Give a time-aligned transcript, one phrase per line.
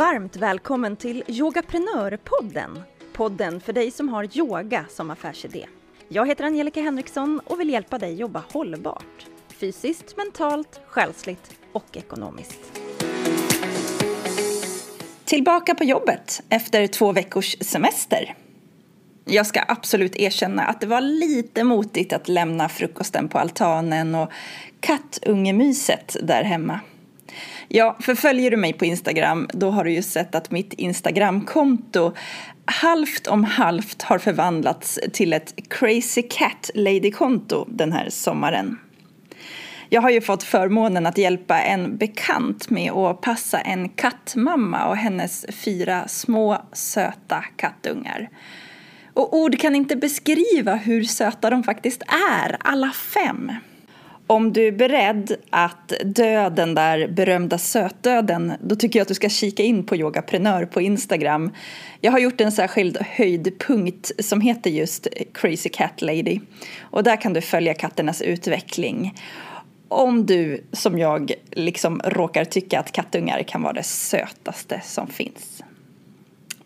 [0.00, 2.82] Varmt välkommen till Yogaprenörpodden.
[3.12, 5.66] Podden för dig som har yoga som affärsidé.
[6.08, 9.26] Jag heter Angelica Henriksson och vill hjälpa dig jobba hållbart.
[9.48, 12.80] Fysiskt, mentalt, själsligt och ekonomiskt.
[15.24, 18.34] Tillbaka på jobbet efter två veckors semester.
[19.24, 24.32] Jag ska absolut erkänna att det var lite motigt att lämna frukosten på altanen och
[24.80, 26.80] kattungemyset där hemma.
[27.72, 32.12] Ja, för följer du mig på Instagram då har du ju sett att mitt Instagramkonto
[32.64, 38.78] halvt om halvt har förvandlats till ett Crazy Cat Lady-konto den här sommaren.
[39.88, 44.96] Jag har ju fått förmånen att hjälpa en bekant med att passa en kattmamma och
[44.96, 48.28] hennes fyra små söta kattungar.
[49.14, 52.02] Och ord kan inte beskriva hur söta de faktiskt
[52.42, 53.52] är, alla fem.
[54.30, 59.14] Om du är beredd att dö den där berömda sötdöden då tycker jag att du
[59.14, 61.50] ska kika in på Yogaprenör på Instagram.
[62.00, 66.40] Jag har gjort en särskild höjdpunkt som heter just Crazy Cat Lady.
[66.80, 69.14] Och där kan du följa katternas utveckling.
[69.88, 75.62] Om du, som jag, liksom råkar tycka att kattungar kan vara det sötaste som finns.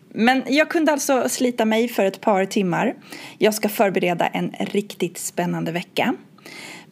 [0.09, 2.95] Men jag kunde alltså slita mig för ett par timmar.
[3.37, 6.15] Jag ska förbereda en riktigt spännande vecka.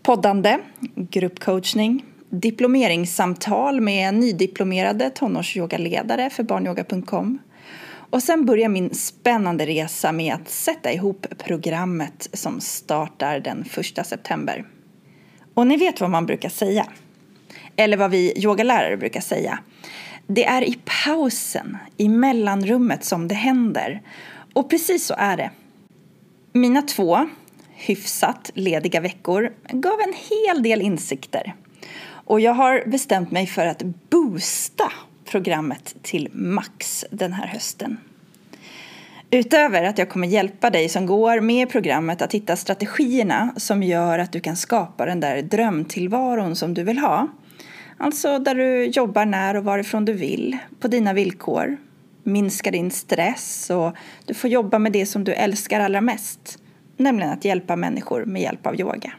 [0.03, 0.59] Poddande,
[0.95, 7.39] gruppcoachning, diplomeringssamtal med nydiplomerade tonårsyogaledare för barnyoga.com.
[8.09, 13.65] Och sen börjar min spännande resa med att sätta ihop programmet som startar den
[13.97, 14.65] 1 september.
[15.53, 16.85] Och ni vet vad man brukar säga.
[17.75, 19.59] Eller vad vi yogalärare brukar säga.
[20.27, 24.01] Det är i pausen, i mellanrummet som det händer.
[24.53, 25.51] Och precis så är det.
[26.53, 27.29] Mina två
[27.85, 31.55] hyfsat lediga veckor gav en hel del insikter.
[32.25, 34.91] Och jag har bestämt mig för att boosta
[35.25, 37.97] programmet till max den här hösten.
[39.31, 44.19] Utöver att jag kommer hjälpa dig som går med programmet att hitta strategierna som gör
[44.19, 47.27] att du kan skapa den där drömtillvaron som du vill ha.
[47.97, 51.77] Alltså där du jobbar när och varifrån du vill, på dina villkor.
[52.23, 53.95] Minska din stress och
[54.25, 56.59] du får jobba med det som du älskar allra mest
[56.97, 59.13] nämligen att hjälpa människor med hjälp av yoga.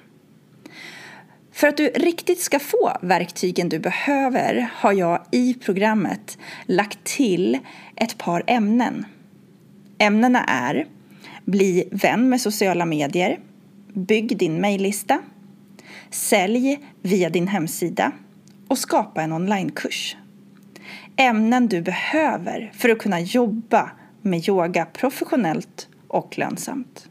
[1.53, 7.59] För att du riktigt ska få verktygen du behöver har jag i programmet lagt till
[7.97, 9.07] ett par ämnen.
[9.99, 10.87] Ämnena är
[11.45, 13.39] Bli vän med sociala medier
[13.93, 15.23] Bygg din mejllista
[16.11, 18.13] Sälj via din hemsida
[18.69, 20.17] och skapa en onlinekurs.
[21.17, 23.91] Ämnen du behöver för att kunna jobba
[24.23, 27.09] med yoga professionellt och lönsamt.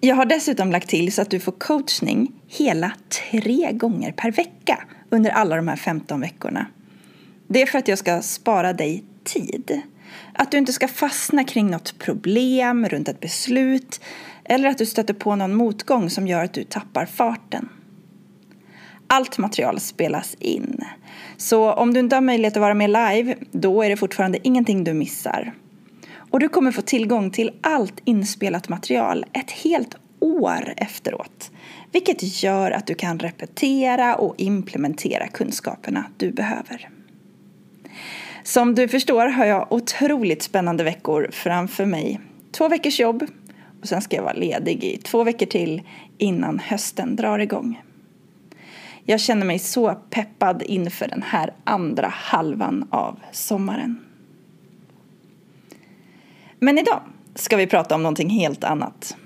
[0.00, 4.84] Jag har dessutom lagt till så att du får coachning hela tre gånger per vecka
[5.10, 6.66] under alla de här 15 veckorna.
[7.48, 9.80] Det är för att jag ska spara dig tid.
[10.32, 14.00] Att du inte ska fastna kring något problem runt ett beslut
[14.44, 17.68] eller att du stöter på någon motgång som gör att du tappar farten.
[19.06, 20.84] Allt material spelas in.
[21.36, 24.84] Så om du inte har möjlighet att vara med live, då är det fortfarande ingenting
[24.84, 25.52] du missar.
[26.36, 31.50] Och du kommer få tillgång till allt inspelat material ett helt år efteråt.
[31.92, 36.88] Vilket gör att du kan repetera och implementera kunskaperna du behöver.
[38.42, 42.20] Som du förstår har jag otroligt spännande veckor framför mig.
[42.52, 43.26] Två veckors jobb
[43.80, 45.82] och sen ska jag vara ledig i två veckor till
[46.18, 47.82] innan hösten drar igång.
[49.04, 54.02] Jag känner mig så peppad inför den här andra halvan av sommaren.
[56.66, 57.00] Men idag
[57.34, 59.16] ska vi prata om någonting helt annat.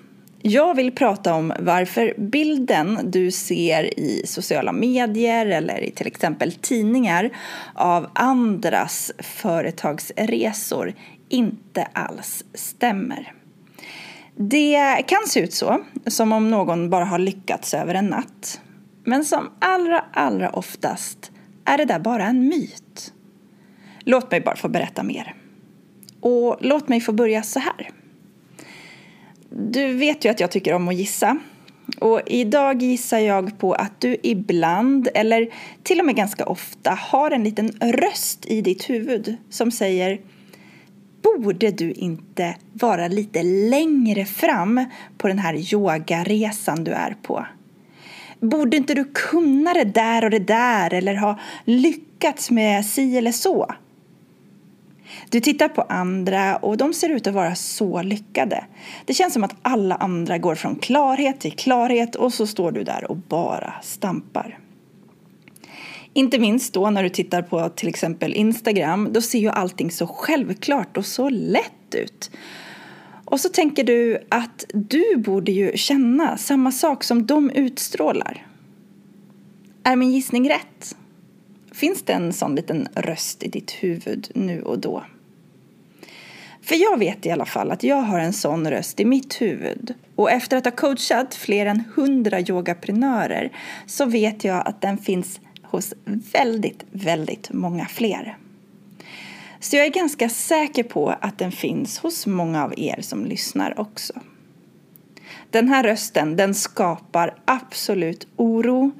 [0.42, 6.52] Jag vill prata om varför bilden du ser i sociala medier eller i till exempel
[6.52, 7.30] tidningar
[7.74, 10.94] av andras företagsresor
[11.28, 13.32] inte alls stämmer.
[14.36, 18.60] Det kan se ut så, som om någon bara har lyckats över en natt.
[19.04, 21.30] Men som allra, allra oftast
[21.64, 23.12] är det där bara en myt.
[24.00, 25.34] Låt mig bara få berätta mer.
[26.20, 27.90] Och låt mig få börja så här.
[29.50, 31.38] Du vet ju att jag tycker om att gissa.
[31.98, 35.48] Och idag gissar jag på att du ibland, eller
[35.82, 40.20] till och med ganska ofta, har en liten röst i ditt huvud som säger
[41.22, 44.84] Borde du inte vara lite längre fram
[45.18, 47.46] på den här yogaresan du är på?
[48.40, 53.32] Borde inte du kunna det där och det där eller ha lyckats med si eller
[53.32, 53.74] så?
[55.30, 58.64] Du tittar på andra och de ser ut att vara så lyckade.
[59.04, 62.84] Det känns som att alla andra går från klarhet till klarhet och så står du
[62.84, 64.58] där och bara stampar.
[66.12, 70.06] Inte minst då när du tittar på till exempel Instagram, då ser ju allting så
[70.06, 72.30] självklart och så lätt ut.
[73.24, 78.46] Och så tänker du att du borde ju känna samma sak som de utstrålar.
[79.84, 80.96] Är min gissning rätt?
[81.80, 85.04] Finns det en sån liten röst i ditt huvud nu och då?
[86.62, 89.94] För jag vet i alla fall att jag har en sån röst i mitt huvud.
[90.16, 93.52] Och efter att ha coachat fler än hundra yogaprenörer
[93.86, 95.94] så vet jag att den finns hos
[96.32, 98.36] väldigt, väldigt många fler.
[99.60, 103.80] Så jag är ganska säker på att den finns hos många av er som lyssnar
[103.80, 104.12] också.
[105.50, 108.92] Den här rösten den skapar absolut oro,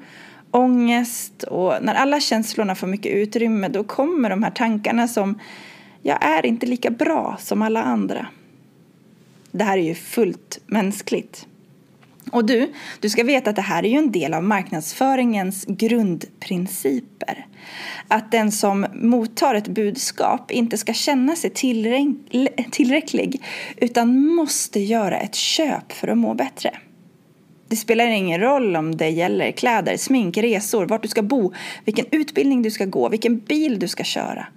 [0.51, 5.39] ångest och när alla känslorna får mycket utrymme då kommer de här tankarna som
[6.01, 8.27] jag är inte lika bra som alla andra.
[9.51, 11.47] Det här är ju fullt mänskligt.
[12.31, 17.45] Och du, du ska veta att det här är ju en del av marknadsföringens grundprinciper.
[18.07, 21.49] Att den som mottar ett budskap inte ska känna sig
[22.71, 23.43] tillräcklig
[23.77, 26.71] utan måste göra ett köp för att må bättre.
[27.71, 31.53] Det spelar ingen roll om det gäller kläder, smink, resor, vart du ska bo,
[31.85, 34.47] vilken utbildning du ska gå, vilken bil du ska köra.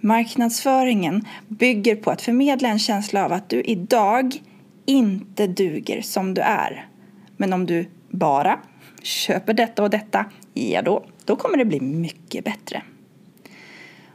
[0.00, 4.42] Marknadsföringen bygger på att förmedla en känsla av att du idag
[4.86, 6.86] inte duger som du är.
[7.36, 8.58] Men om du bara
[9.02, 10.24] köper detta och detta,
[10.54, 12.82] ja då, då kommer det bli mycket bättre.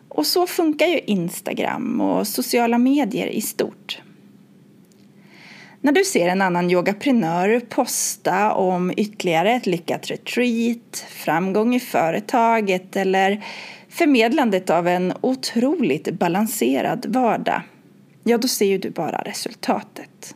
[0.09, 4.01] Och så funkar ju Instagram och sociala medier i stort.
[5.87, 12.95] När du ser en annan yogaprenör posta om ytterligare ett lyckat retreat, framgång i företaget
[12.95, 13.45] eller
[13.89, 17.61] förmedlandet av en otroligt balanserad vardag,
[18.23, 20.35] ja då ser ju du bara resultatet.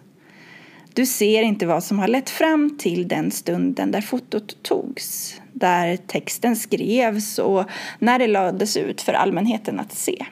[0.94, 5.98] Du ser inte vad som har lett fram till den stunden där fotot togs, där
[5.98, 7.65] texten skrevs och
[8.00, 10.25] när det lades ut för allmänheten att se.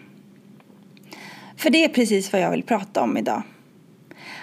[1.58, 3.44] För det är precis vad jag vill prata om idag.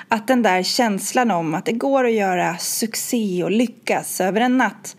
[0.08, 4.58] Att den där känslan om att det går att göra succé och lyckas över en
[4.58, 4.96] natt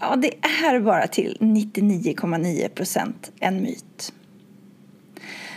[0.00, 4.12] Ja, det är bara till 99,9 procent en myt.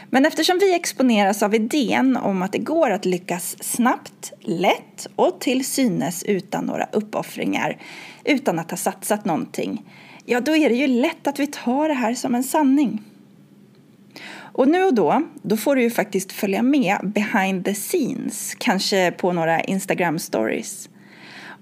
[0.09, 5.39] Men eftersom vi exponeras av idén om att det går att lyckas snabbt, lätt och
[5.39, 7.77] till synes utan några uppoffringar,
[8.23, 9.85] utan att ha satsat någonting,
[10.25, 13.01] ja då är det ju lätt att vi tar det här som en sanning.
[14.53, 19.11] Och nu och då, då får du ju faktiskt följa med behind the scenes, kanske
[19.11, 20.89] på några Instagram stories.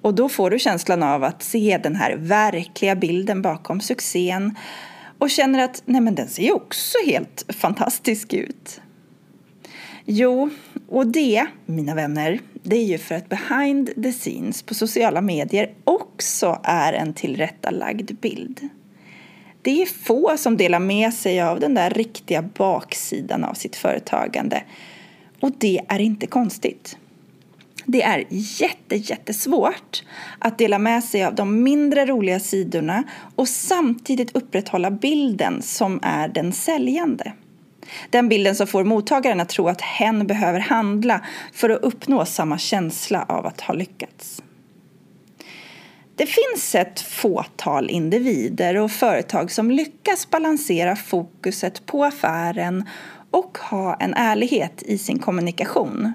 [0.01, 4.55] Och då får du känslan av att se den här verkliga bilden bakom succén
[5.17, 8.81] och känner att nej men den ser ju också helt fantastisk ut.
[10.05, 10.49] Jo,
[10.87, 15.73] och det, mina vänner, det är ju för att behind the scenes på sociala medier
[15.83, 18.69] också är en tillrättalagd bild.
[19.61, 24.63] Det är få som delar med sig av den där riktiga baksidan av sitt företagande.
[25.39, 26.97] Och det är inte konstigt.
[27.85, 30.03] Det är jätte, jättesvårt
[30.39, 33.03] att dela med sig av de mindre roliga sidorna
[33.35, 37.33] och samtidigt upprätthålla bilden som är den säljande.
[38.09, 41.21] Den bilden som får mottagaren att tro att hen behöver handla
[41.53, 44.41] för att uppnå samma känsla av att ha lyckats.
[46.21, 52.83] Det finns ett fåtal individer och företag som lyckas balansera fokuset på affären
[53.31, 56.13] och ha en ärlighet i sin kommunikation.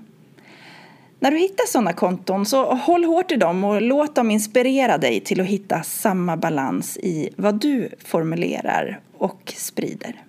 [1.20, 5.20] När du hittar sådana konton så håll hårt i dem och låt dem inspirera dig
[5.20, 10.22] till att hitta samma balans i vad du formulerar och sprider.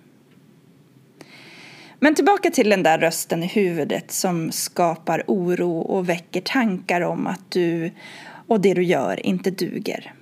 [2.00, 7.26] Men tillbaka till den där rösten i huvudet som skapar oro och väcker tankar om
[7.26, 7.90] att du
[8.48, 10.14] och det du gör inte duger.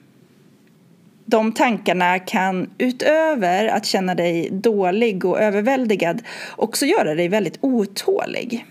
[1.25, 6.23] De tankarna kan utöver att känna dig dålig och överväldigad
[6.57, 8.67] också göra dig väldigt otålig.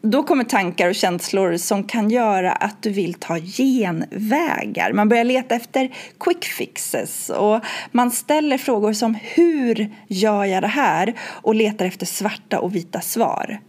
[0.00, 4.92] Då kommer tankar och känslor som kan göra att du vill ta genvägar.
[4.92, 7.60] Man börjar leta efter quick fixes och
[7.92, 11.14] man ställer frågor som hur gör jag det här?
[11.18, 13.60] och letar efter svarta och vita svar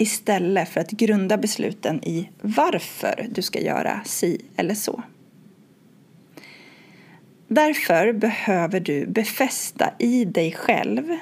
[0.00, 5.02] istället för att grunda besluten i varför du ska göra si eller så.
[7.48, 11.16] Därför behöver du befästa i dig själv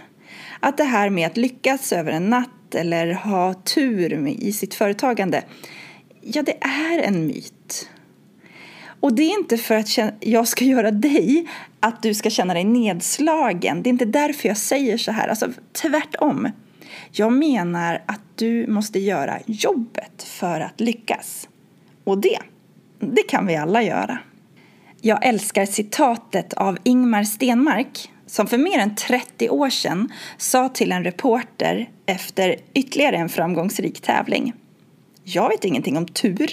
[0.60, 5.44] att det här med att lyckas över en natt eller ha tur i sitt företagande,
[6.20, 7.88] ja, det är en myt.
[9.00, 11.46] Och det är inte för att jag ska göra dig
[11.80, 13.82] att du ska känna dig nedslagen.
[13.82, 15.28] Det är inte därför jag säger så här.
[15.28, 16.48] Alltså, tvärtom.
[17.10, 21.48] Jag menar att du måste göra jobbet för att lyckas.
[22.04, 22.38] Och det,
[22.98, 24.18] det kan vi alla göra.
[25.00, 30.92] Jag älskar citatet av Ingmar Stenmark som för mer än 30 år sedan sa till
[30.92, 34.52] en reporter efter ytterligare en framgångsrik tävling.
[35.24, 36.52] Jag vet ingenting om tur,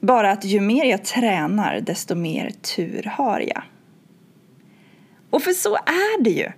[0.00, 3.62] bara att ju mer jag tränar desto mer tur har jag.
[5.30, 6.48] Och för så är det ju.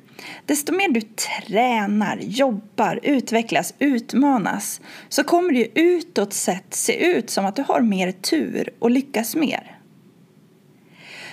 [0.47, 7.31] Desto mer du tränar, jobbar, utvecklas, utmanas så kommer det ju utåt sett se ut
[7.31, 9.77] som att du har mer tur och lyckas mer.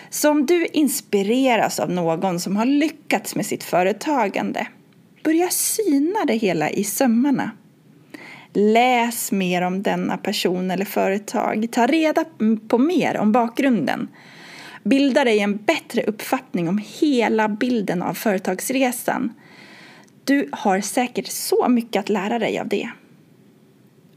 [0.10, 4.68] Så om du inspireras av någon som har lyckats med sitt företagande,
[5.24, 7.52] börja syna det hela i sömmarna.
[8.54, 11.68] Läs mer om denna person eller företag.
[11.72, 12.26] Ta reda
[12.68, 14.08] på mer om bakgrunden.
[14.90, 19.34] Bilda dig en bättre uppfattning om hela bilden av företagsresan.
[20.24, 22.90] Du har säkert så mycket att lära dig av det.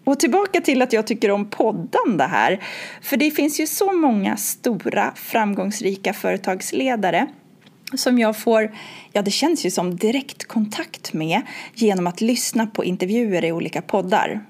[0.05, 2.63] Och tillbaka till att jag tycker om poddande här.
[3.03, 7.27] För det finns ju så många stora framgångsrika företagsledare
[7.95, 8.75] som jag får,
[9.13, 11.43] ja det känns ju som direktkontakt med
[11.75, 14.41] genom att lyssna på intervjuer i olika poddar.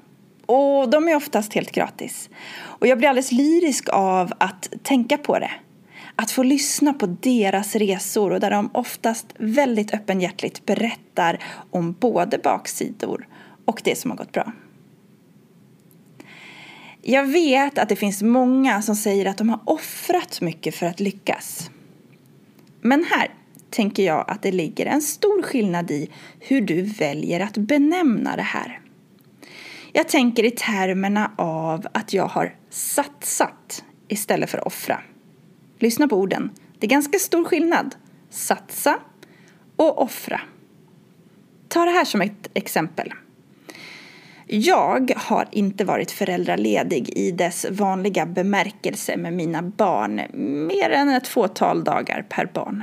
[0.47, 2.29] Och de är oftast helt gratis.
[2.61, 5.51] Och jag blir alldeles lyrisk av att tänka på det.
[6.21, 11.39] Att få lyssna på deras resor och där de oftast väldigt öppenhjärtligt berättar
[11.71, 13.29] om både baksidor
[13.65, 14.53] och det som har gått bra.
[17.03, 21.01] Jag vet att det finns många som säger att de har offrat mycket för att
[21.01, 21.71] lyckas.
[22.81, 23.29] Men här
[23.71, 26.11] tänker jag att det ligger en stor skillnad i
[26.41, 28.81] hur du väljer att benämna det här.
[29.93, 35.03] Jag tänker i termerna av att jag har satsat istället för offra.
[35.81, 36.51] Lyssna på orden.
[36.79, 37.95] Det är ganska stor skillnad.
[38.31, 38.99] Satsa
[39.77, 40.41] och offra.
[41.69, 43.13] Ta det här som ett exempel.
[44.47, 50.21] Jag har inte varit föräldraledig i dess vanliga bemärkelse med mina barn
[50.69, 52.83] mer än ett fåtal dagar per barn.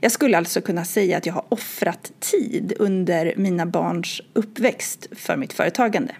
[0.00, 5.36] Jag skulle alltså kunna säga att jag har offrat tid under mina barns uppväxt för
[5.36, 6.14] mitt företagande.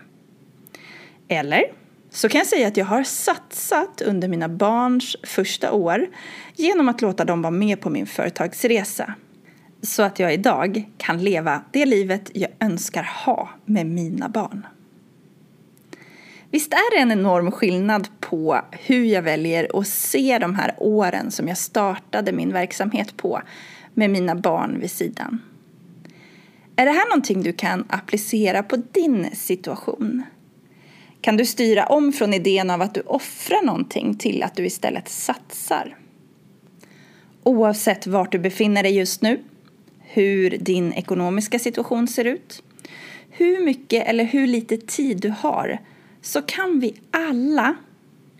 [1.28, 1.64] Eller
[2.18, 6.06] så kan jag säga att jag har satsat under mina barns första år
[6.56, 9.14] genom att låta dem vara med på min företagsresa
[9.82, 14.66] så att jag idag kan leva det livet jag önskar ha med mina barn.
[16.50, 21.30] Visst är det en enorm skillnad på hur jag väljer att se de här åren
[21.30, 23.42] som jag startade min verksamhet på
[23.94, 25.42] med mina barn vid sidan.
[26.76, 30.24] Är det här någonting du kan applicera på din situation?
[31.20, 35.08] Kan du styra om från idén av att du offrar någonting till att du istället
[35.08, 35.96] satsar?
[37.42, 39.40] Oavsett vart du befinner dig just nu
[40.00, 42.62] hur din ekonomiska situation ser ut,
[43.30, 45.78] hur mycket eller hur lite tid du har
[46.22, 47.76] så kan vi alla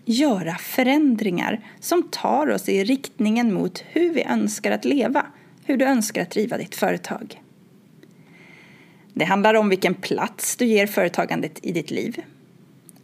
[0.05, 5.25] göra förändringar som tar oss i riktningen mot hur vi önskar att leva,
[5.65, 7.41] hur du önskar att driva ditt företag.
[9.13, 12.21] Det handlar om vilken plats du ger företagandet i ditt liv.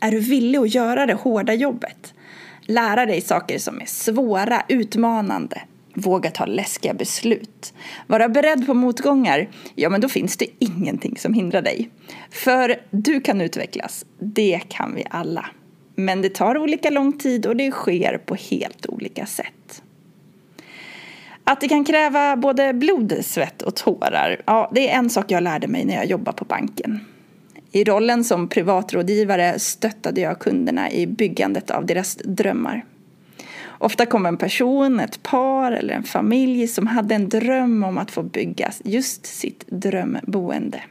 [0.06, 2.14] Är du villig att göra det hårda jobbet?
[2.62, 5.62] Lära dig saker som är svåra, utmanande,
[5.94, 7.74] Våga ta läskiga beslut.
[8.08, 9.50] Vara beredd på motgångar.
[9.76, 11.90] Ja, men då finns det ingenting som hindrar dig.
[12.32, 14.06] För du kan utvecklas.
[14.20, 15.46] Det kan vi alla.
[15.96, 19.84] Men det tar olika lång tid och det sker på helt olika sätt.
[21.44, 25.44] Att det kan kräva både blod, svett och tårar, ja, det är en sak jag
[25.44, 27.00] lärde mig när jag jobbade på banken.
[27.76, 32.86] I rollen som privatrådgivare stöttade jag kunderna i byggandet av deras drömmar.
[33.68, 38.12] Ofta kom en person, ett par eller en familj som hade en dröm om att
[38.12, 40.82] få bygga just sitt drömboende.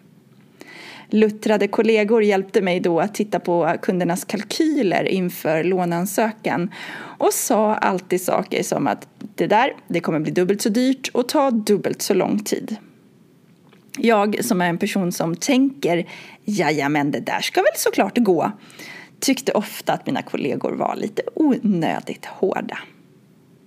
[1.08, 6.70] Luttrade kollegor hjälpte mig då att titta på kundernas kalkyler inför låneansökan
[7.18, 11.28] och sa alltid saker som att det där, det kommer bli dubbelt så dyrt och
[11.28, 12.76] ta dubbelt så lång tid.
[13.98, 16.08] Jag som är en person som tänker,
[16.88, 18.52] men det där ska väl såklart gå,
[19.20, 22.78] tyckte ofta att mina kollegor var lite onödigt hårda.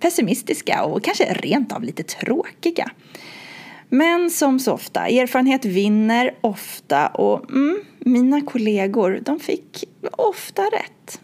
[0.00, 2.90] Pessimistiska och kanske rent av lite tråkiga.
[3.88, 11.20] Men som så ofta, erfarenhet vinner ofta och mm, mina kollegor de fick ofta rätt.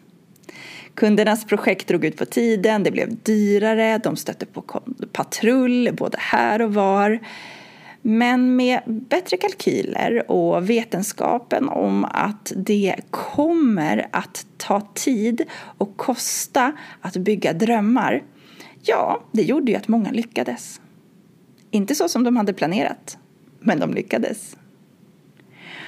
[0.95, 4.63] Kundernas projekt drog ut på tiden, det blev dyrare, de stötte på
[5.13, 7.21] patrull både här och var.
[8.07, 15.43] Men med bättre kalkyler och vetenskapen om att det kommer att ta tid
[15.79, 18.23] och kosta att bygga drömmar,
[18.83, 20.81] ja, det gjorde ju att många lyckades.
[21.71, 23.19] Inte så som de hade planerat,
[23.61, 24.57] men de lyckades.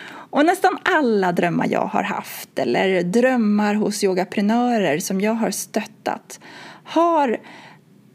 [0.09, 6.41] Och nästan alla drömmar jag har haft eller drömmar hos yogaprenörer som jag har stöttat
[6.85, 7.41] har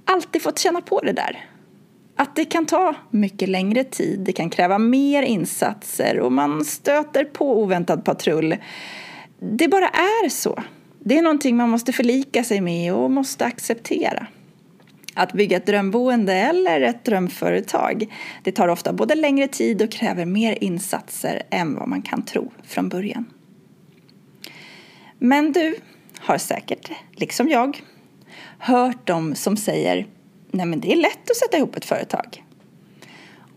[0.05, 1.50] alltid fått känna på det där.
[2.21, 7.25] Att det kan ta mycket längre tid, det kan kräva mer insatser och man stöter
[7.25, 8.55] på oväntad patrull.
[9.39, 10.63] Det bara är så.
[10.99, 14.27] Det är någonting man måste förlika sig med och måste acceptera.
[15.13, 18.07] Att bygga ett drömboende eller ett drömföretag
[18.43, 22.51] det tar ofta både längre tid och kräver mer insatser än vad man kan tro
[22.63, 23.25] från början.
[25.19, 25.75] Men du
[26.19, 27.81] har säkert, liksom jag,
[28.57, 30.07] hört dem som säger
[30.51, 32.43] nej men det är lätt att sätta ihop ett företag.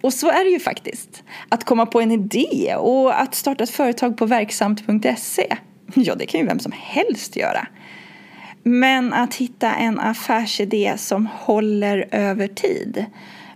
[0.03, 1.23] Och så är det ju faktiskt.
[1.49, 5.57] Att komma på en idé och att starta ett företag på verksamt.se,
[5.95, 7.67] ja det kan ju vem som helst göra.
[8.63, 13.05] Men att hitta en affärsidé som håller över tid,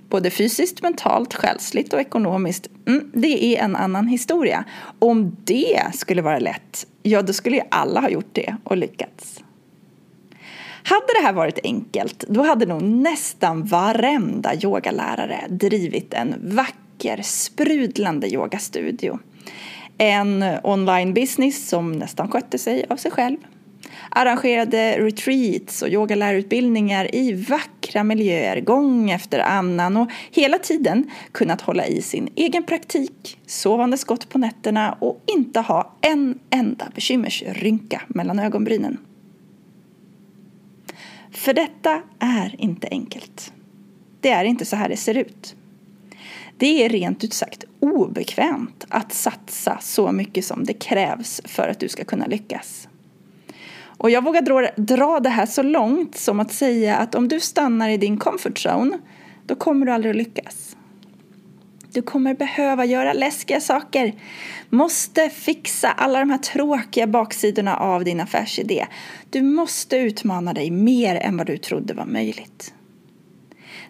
[0.08, 4.64] både fysiskt, mentalt, själsligt och ekonomiskt, mm, det är en annan historia.
[4.98, 9.42] Om det skulle vara lätt, ja då skulle ju alla ha gjort det och lyckats.
[10.88, 18.28] Hade det här varit enkelt, då hade nog nästan varenda yogalärare drivit en vacker, sprudlande
[18.28, 19.18] yogastudio.
[19.98, 23.36] En online business som nästan skötte sig av sig själv
[24.10, 31.86] arrangerade retreats och yogalärarutbildningar i vackra miljöer gång efter annan och hela tiden kunnat hålla
[31.86, 38.38] i sin egen praktik, sovandes gott på nätterna och inte ha en enda bekymmersrynka mellan
[38.38, 38.98] ögonbrynen.
[41.38, 43.52] För detta är inte enkelt.
[44.20, 45.56] Det är inte så här det ser ut.
[46.56, 51.80] Det är rent ut sagt obekvämt att satsa så mycket som det krävs för att
[51.80, 52.88] du ska kunna lyckas.
[53.80, 57.40] Och jag vågar dra, dra det här så långt som att säga att om du
[57.40, 58.98] stannar i din comfort zone
[59.46, 60.67] då kommer du aldrig att lyckas.
[61.92, 64.12] Du kommer behöva göra läskiga saker.
[64.70, 68.86] Måste fixa alla de här tråkiga baksidorna av din affärsidé.
[69.30, 72.74] Du måste utmana dig mer än vad du trodde var möjligt.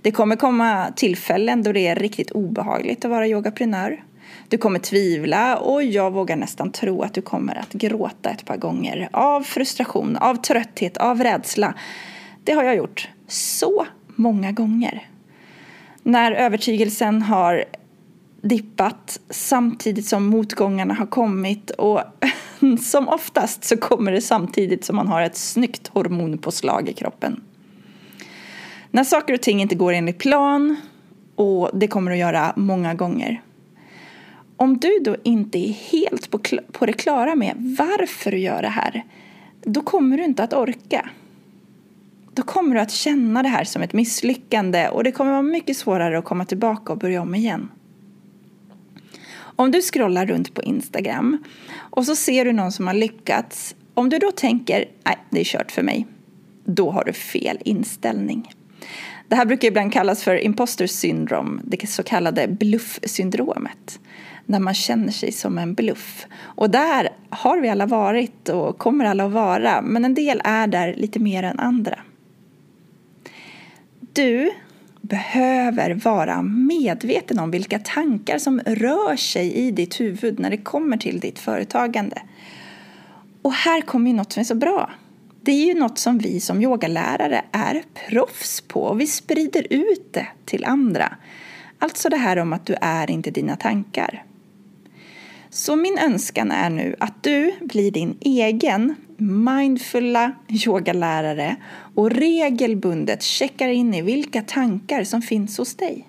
[0.02, 4.04] Det kommer komma tillfällen då det är riktigt obehagligt att vara yogaprenör.
[4.48, 8.56] Du kommer tvivla och jag vågar nästan tro att du kommer att gråta ett par
[8.56, 11.74] gånger av frustration, av trötthet, av rädsla.
[12.44, 15.08] Det har jag gjort så många gånger.
[16.02, 17.64] När övertygelsen har
[18.40, 22.00] dippat samtidigt som motgångarna har kommit och
[22.80, 27.40] som oftast så kommer det samtidigt som man har ett snyggt hormonpåslag i kroppen.
[28.90, 30.76] När saker och ting inte går enligt plan
[31.34, 33.42] och det kommer att göra många gånger
[34.58, 36.38] om du då inte är helt på,
[36.72, 39.04] på det klara med varför du gör det här,
[39.62, 41.10] då kommer du inte att orka.
[42.34, 45.76] Då kommer du att känna det här som ett misslyckande och det kommer vara mycket
[45.76, 47.68] svårare att komma tillbaka och börja om igen.
[49.60, 51.38] Om du scrollar runt på Instagram
[51.76, 53.74] och så ser du någon som har lyckats.
[53.94, 56.06] Om du då tänker, nej, det är kört för mig,
[56.64, 58.54] då har du fel inställning.
[59.28, 64.00] Det här brukar ibland kallas för imposter syndrome, det så kallade bluffsyndromet
[64.46, 66.26] när man känner sig som en bluff.
[66.40, 70.66] Och där har vi alla varit och kommer alla att vara, men en del är
[70.66, 71.98] där lite mer än andra.
[74.12, 74.50] Du
[75.00, 80.96] behöver vara medveten om vilka tankar som rör sig i ditt huvud när det kommer
[80.96, 82.22] till ditt företagande.
[83.42, 84.90] Och här kommer ju något som är så bra.
[85.42, 90.12] Det är ju något som vi som yogalärare är proffs på och vi sprider ut
[90.12, 91.16] det till andra.
[91.78, 94.24] Alltså det här om att du är inte dina tankar.
[95.50, 100.32] Så min önskan är nu att du blir din egen mindfulla
[100.66, 101.56] yogalärare
[101.94, 106.08] och regelbundet checkar in i vilka tankar som finns hos dig.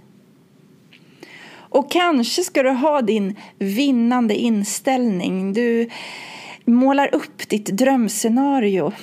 [1.51, 5.53] Och kanske ska du ha din vinnande inställning.
[5.53, 5.89] Du
[6.65, 8.93] målar upp ditt drömscenario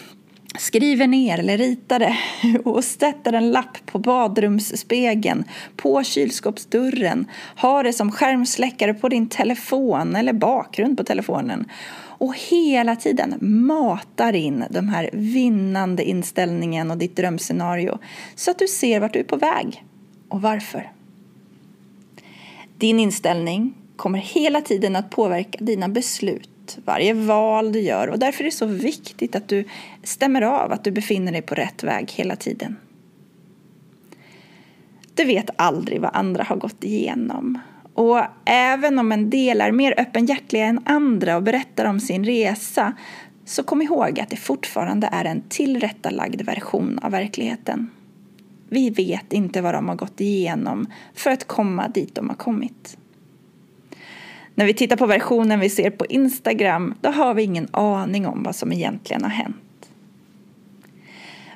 [0.59, 2.17] skriver ner eller ritar det
[2.65, 5.45] och sätter en lapp på badrumsspegeln,
[5.77, 11.69] på kylskåpsdörren, har det som skärmsläckare på din telefon eller bakgrund på telefonen
[12.19, 17.99] och hela tiden matar in de här vinnande inställningen och ditt drömscenario
[18.35, 19.85] så att du ser vart du är på väg
[20.29, 20.93] och varför.
[22.79, 28.45] Din inställning kommer hela tiden att påverka dina beslut varje val du gör och därför
[28.45, 29.65] är det så viktigt att du
[30.03, 32.77] stämmer av att du befinner dig på rätt väg hela tiden.
[35.15, 37.59] Du vet aldrig vad andra har gått igenom.
[37.97, 42.93] Och även om en del är mer öppenhjärtiga än andra och berättar om sin resa
[43.45, 47.91] så kom ihåg att det fortfarande är en tillrättalagd version av verkligheten.
[48.69, 52.97] Vi vet inte vad de har gått igenom för att komma dit de har kommit.
[54.55, 58.43] När vi tittar på versionen vi ser på Instagram då har vi ingen aning om
[58.43, 59.91] vad som egentligen har hänt.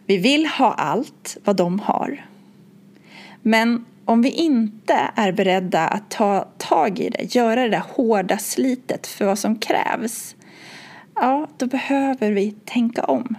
[0.07, 2.27] Vi vill ha allt vad de har.
[3.43, 8.39] Men om vi inte är beredda att ta tag i det, göra det där hårda
[8.39, 10.37] slitet för vad som krävs,
[11.15, 13.37] ja, då behöver vi tänka om.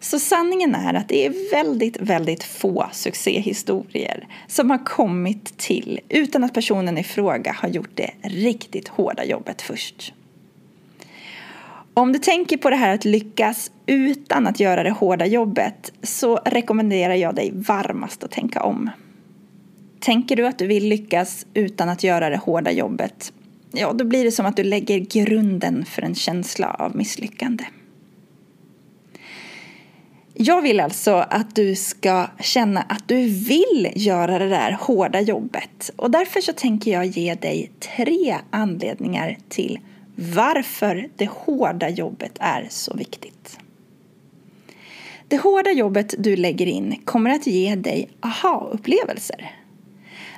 [0.00, 6.44] Så sanningen är att det är väldigt, väldigt få succéhistorier som har kommit till utan
[6.44, 10.12] att personen i fråga har gjort det riktigt hårda jobbet först.
[11.98, 16.36] Om du tänker på det här att lyckas utan att göra det hårda jobbet så
[16.36, 18.90] rekommenderar jag dig varmast att tänka om.
[20.00, 23.32] Tänker du att du vill lyckas utan att göra det hårda jobbet,
[23.72, 27.64] ja då blir det som att du lägger grunden för en känsla av misslyckande.
[30.34, 35.90] Jag vill alltså att du ska känna att du vill göra det där hårda jobbet
[35.96, 39.78] och därför så tänker jag ge dig tre anledningar till
[40.16, 43.58] varför det hårda jobbet är så viktigt.
[45.28, 49.52] Det hårda jobbet du lägger in kommer att ge dig aha-upplevelser.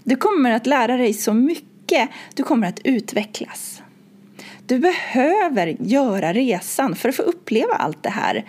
[0.05, 3.83] Du kommer att lära dig så mycket, du kommer att utvecklas.
[4.67, 8.45] Du behöver göra resan för att få uppleva allt det här.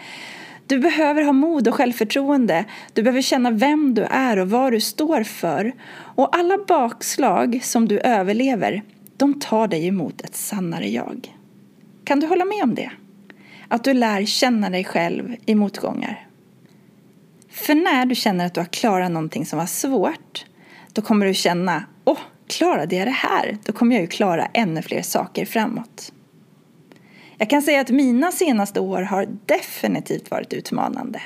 [0.67, 2.65] Du behöver ha mod och självförtroende.
[2.93, 5.73] Du behöver känna vem du är och vad du står för.
[6.15, 8.83] Och alla bakslag som du överlever,
[9.19, 11.35] de tar dig emot ett sannare jag.
[12.03, 12.91] Kan du hålla med om det?
[13.67, 16.27] Att du lär känna dig själv i motgångar.
[17.49, 20.45] För när du känner att du har klarat någonting som var svårt,
[20.93, 23.57] då kommer du känna, åh, oh, klarade jag det här?
[23.65, 26.11] Då kommer jag ju klara ännu fler saker framåt.
[27.37, 31.21] Jag kan säga att mina senaste år har definitivt varit utmanande.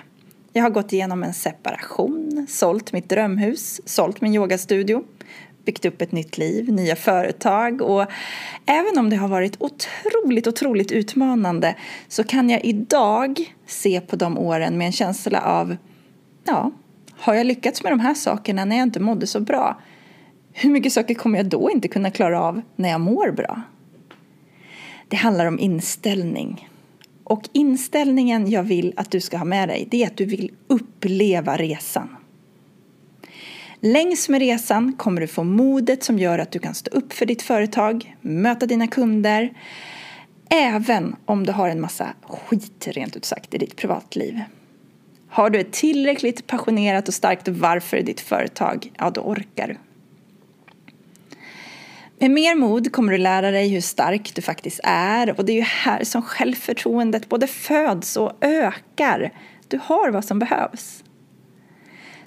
[0.54, 5.04] Jag har gått igenom en separation, sålt mitt drömhus, sålt min yogastudio,
[5.66, 8.06] byggt upp ett nytt liv, nya företag och
[8.66, 11.76] även om det har varit otroligt, otroligt utmanande
[12.08, 15.76] så kan jag idag se på de åren med en känsla av
[16.44, 16.72] ja,
[17.12, 19.82] har jag lyckats med de här sakerna när jag inte mådde så bra?
[20.52, 23.62] Hur mycket saker kommer jag då inte kunna klara av när jag mår bra?
[25.08, 26.70] Det handlar om inställning.
[27.24, 30.52] Och inställningen jag vill att du ska ha med dig, det är att du vill
[30.68, 32.16] uppleva resan.
[33.86, 37.26] Längs med resan kommer du få modet som gör att du kan stå upp för
[37.26, 39.54] ditt företag, möta dina kunder,
[40.50, 44.40] även om du har en massa skit rent ut sagt i ditt privatliv.
[45.30, 49.78] Har du ett tillräckligt passionerat och starkt varför i ditt företag, ja då orkar du.
[52.20, 55.58] Med mer mod kommer du lära dig hur stark du faktiskt är och det är
[55.58, 59.34] ju här som självförtroendet både föds och ökar.
[59.68, 61.03] Du har vad som behövs.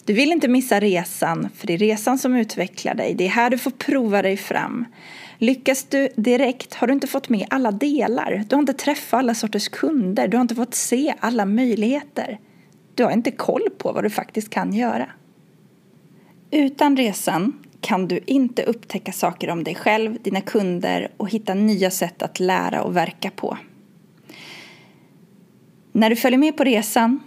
[0.07, 3.15] Du vill inte missa resan, för det är resan som utvecklar dig.
[3.15, 4.85] Det är här du får prova dig fram.
[5.39, 8.45] Lyckas du direkt har du inte fått med alla delar.
[8.49, 10.29] Du har inte träffat alla sorters kunder.
[10.29, 12.39] Du har inte fått se alla möjligheter.
[12.95, 15.07] Du har inte koll på vad du faktiskt kan göra.
[16.51, 21.91] Utan resan kan du inte upptäcka saker om dig själv, dina kunder och hitta nya
[21.91, 23.59] sätt att lära och verka på.
[25.93, 27.21] När du följer med på resan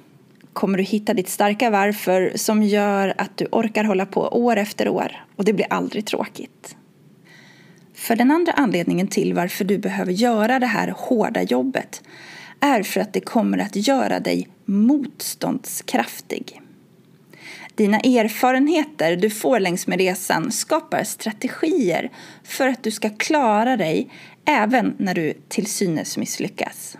[0.59, 4.89] kommer du hitta ditt starka varför som gör att du orkar hålla på år efter
[4.89, 6.75] år och det blir aldrig tråkigt.
[7.93, 12.03] För den andra anledningen till varför du behöver göra det här hårda jobbet
[12.59, 16.61] är för att det kommer att göra dig motståndskraftig.
[17.75, 22.11] Dina erfarenheter du får längs med resan skapar strategier
[22.43, 24.09] för att du ska klara dig
[24.45, 26.97] även när du till synes misslyckas.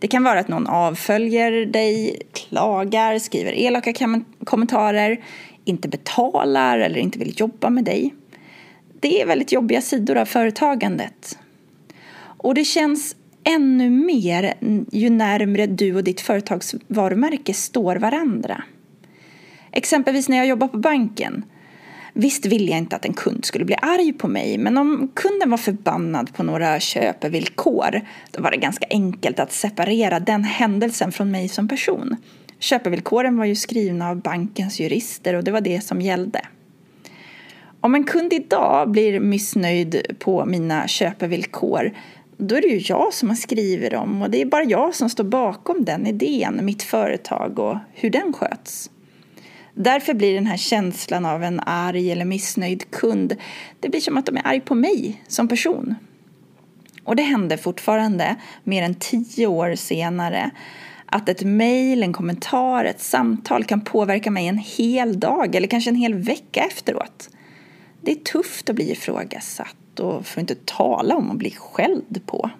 [0.00, 3.92] Det kan vara att någon avföljer dig, klagar, skriver elaka
[4.44, 5.20] kommentarer,
[5.64, 8.14] inte betalar eller inte vill jobba med dig.
[9.00, 11.38] Det är väldigt jobbiga sidor av företagandet.
[12.20, 14.54] Och det känns ännu mer
[14.92, 18.62] ju närmre du och ditt företags varumärke står varandra.
[19.72, 21.44] Exempelvis när jag jobbar på banken.
[22.12, 25.50] Visst ville jag inte att en kund skulle bli arg på mig men om kunden
[25.50, 31.30] var förbannad på några köpevillkor då var det ganska enkelt att separera den händelsen från
[31.30, 32.16] mig som person.
[32.58, 36.40] Köpevillkoren var ju skrivna av bankens jurister och det var det som gällde.
[37.80, 41.92] Om en kund idag blir missnöjd på mina köpevillkor
[42.36, 45.10] då är det ju jag som har skrivit dem och det är bara jag som
[45.10, 48.90] står bakom den idén, mitt företag och hur den sköts.
[49.74, 53.36] Därför blir den här känslan av en arg eller missnöjd kund,
[53.80, 55.94] det blir som att de är arg på mig som person.
[57.04, 60.50] Och det händer fortfarande, mer än tio år senare,
[61.06, 65.90] att ett mejl, en kommentar, ett samtal kan påverka mig en hel dag eller kanske
[65.90, 67.30] en hel vecka efteråt.
[68.00, 72.26] Det är tufft att bli ifrågasatt och för att inte tala om att bli skälld
[72.26, 72.50] på.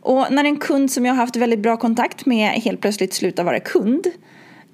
[0.00, 3.44] Och när en kund som jag har haft väldigt bra kontakt med helt plötsligt slutar
[3.44, 4.06] vara kund,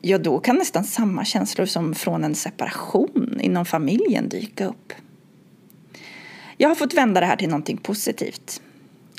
[0.00, 4.92] ja då kan nästan samma känslor som från en separation inom familjen dyka upp.
[6.56, 8.62] Jag har fått vända det här till någonting positivt.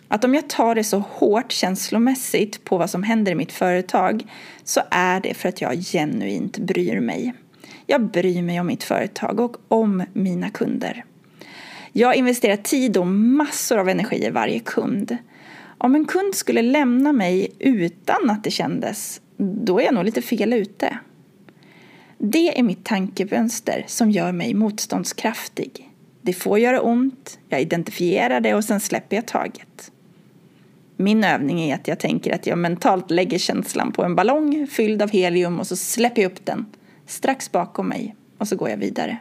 [0.08, 4.24] Att om jag tar det så hårt känslomässigt på vad som händer i mitt företag
[4.64, 7.34] så är det för att jag genuint bryr mig.
[7.86, 11.06] Jag bryr mig om mitt företag och om mina kunder.
[11.92, 15.18] Jag investerar tid och massor av energi i varje kund.
[15.78, 20.22] Om en kund skulle lämna mig utan att det kändes, då är jag nog lite
[20.22, 20.98] fel ute.
[22.18, 25.90] Det är mitt tankevänster som gör mig motståndskraftig.
[26.22, 29.92] Det får göra ont, jag identifierar det och sen släpper jag taget.
[30.98, 35.02] Min övning är att jag tänker att jag mentalt lägger känslan på en ballong fylld
[35.02, 36.66] av helium och så släpper jag upp den
[37.06, 39.18] strax bakom mig och så går jag vidare.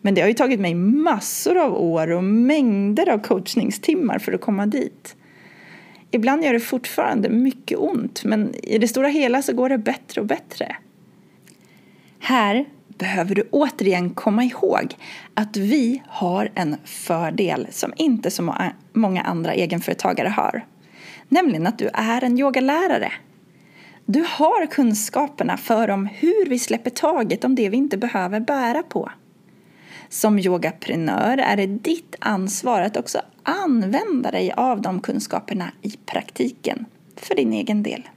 [0.00, 4.40] Men det har ju tagit mig massor av år och mängder av coachningstimmar för att
[4.40, 5.16] komma dit.
[6.14, 10.20] Ibland gör det fortfarande mycket ont men i det stora hela så går det bättre
[10.20, 10.76] och bättre.
[12.18, 14.96] Här behöver du återigen komma ihåg
[15.34, 18.54] att vi har en fördel som inte så
[18.92, 20.64] många andra egenföretagare har.
[21.28, 23.12] Nämligen att du är en yogalärare.
[24.06, 28.82] Du har kunskaperna för om hur vi släpper taget om det vi inte behöver bära
[28.82, 29.10] på.
[30.12, 36.86] Som yogaprenör är det ditt ansvar att också använda dig av de kunskaperna i praktiken
[37.16, 38.08] för din egen del.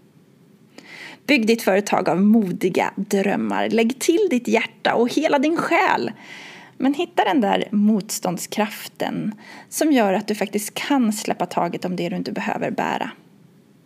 [1.28, 3.70] Bygg ditt företag av modiga drömmar.
[3.70, 6.12] Lägg till ditt hjärta och hela din själ.
[6.78, 9.36] Men hitta den där motståndskraften
[9.70, 13.12] som gör att du faktiskt kan släppa taget om det du inte behöver bära.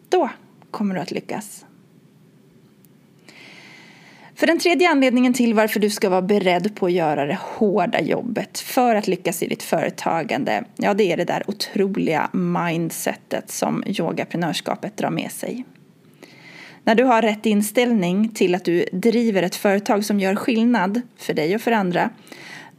[0.09, 0.29] Då
[0.71, 1.65] kommer du att lyckas.
[4.39, 8.01] För den tredje anledningen till varför du ska vara beredd på att göra det hårda
[8.01, 13.83] jobbet för att lyckas i ditt företagande, ja det är det där otroliga mindsetet som
[13.87, 15.65] yogaprenörskapet drar med sig.
[16.83, 21.33] När du har rätt inställning till att du driver ett företag som gör skillnad för
[21.33, 22.09] dig och för andra,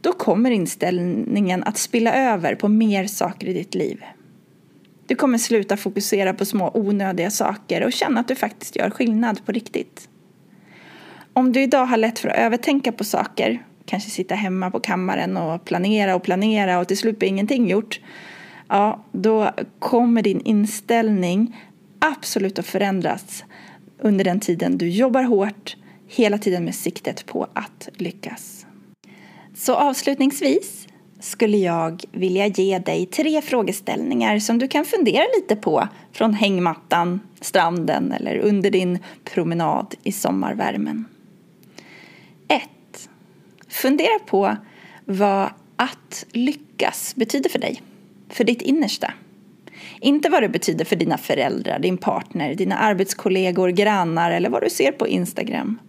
[0.01, 4.03] då kommer inställningen att spilla över på mer saker i ditt liv.
[5.07, 9.45] Du kommer sluta fokusera på små onödiga saker och känna att du faktiskt gör skillnad
[9.45, 10.07] på riktigt.
[11.33, 15.37] Om du idag har lätt för att övertänka på saker, kanske sitta hemma på kammaren
[15.37, 17.99] och planera och planera och till slut blir ingenting gjort,
[18.67, 21.57] ja, då kommer din inställning
[21.99, 23.43] absolut att förändras
[23.99, 25.75] under den tiden du jobbar hårt,
[26.07, 28.65] hela tiden med siktet på att lyckas.
[29.55, 30.87] Så avslutningsvis
[31.19, 37.19] skulle jag vilja ge dig tre frågeställningar som du kan fundera lite på från hängmattan,
[37.41, 41.05] stranden eller under din promenad i sommarvärmen.
[43.71, 44.57] Fundera på
[45.05, 47.81] vad att lyckas betyder för dig,
[48.29, 49.13] för ditt innersta.
[50.01, 54.69] Inte vad det betyder för dina föräldrar, din partner, dina arbetskollegor, grannar eller vad du
[54.69, 55.79] ser på Instagram.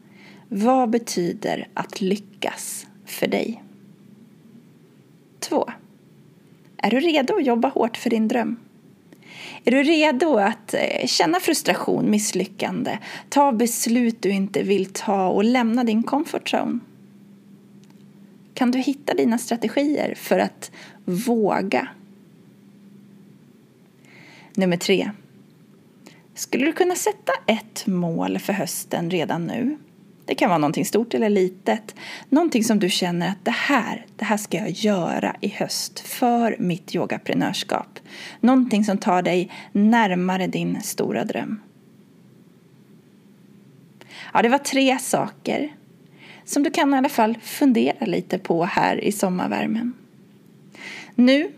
[0.48, 3.62] Vad betyder att lyckas för dig?
[5.40, 5.70] 2.
[6.76, 8.56] Är du redo att jobba hårt för din dröm?
[9.64, 15.44] Är du redo att eh, känna frustration, misslyckande, ta beslut du inte vill ta och
[15.44, 16.78] lämna din comfort zone?
[18.54, 20.70] Kan du hitta dina strategier för att
[21.04, 21.88] våga
[24.54, 25.10] Nummer tre.
[26.34, 29.78] Skulle du kunna sätta ett mål för hösten redan nu?
[30.24, 31.94] Det kan vara någonting stort eller litet.
[32.28, 36.56] Någonting som du känner att det här, det här ska jag göra i höst för
[36.58, 37.98] mitt yogaprenörskap.
[38.40, 41.60] Någonting som tar dig närmare din stora dröm.
[44.32, 45.72] Ja, det var tre saker
[46.52, 49.92] som du kan i alla fall fundera lite på här i sommarvärmen.
[51.14, 51.52] Nu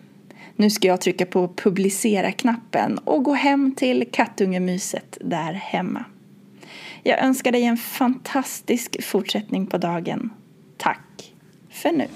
[0.57, 6.05] nu ska jag trycka på publicera-knappen och gå hem till kattungemyset där hemma.
[7.03, 10.31] Jag önskar dig en fantastisk fortsättning på dagen.
[10.77, 11.33] Tack
[11.71, 12.07] för nu.